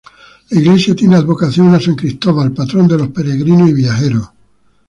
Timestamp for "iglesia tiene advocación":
0.59-1.75